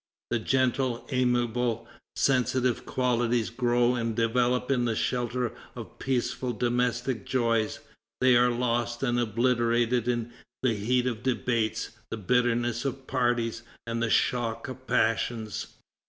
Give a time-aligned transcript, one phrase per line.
[0.31, 7.79] The gentle, amiable, sensitive qualities grow and develop in the shelter of peaceful domestic joys;
[8.19, 10.31] they are lost and obliterated in
[10.63, 15.67] the heat of debates, the bitterness of parties, and the shock of passions.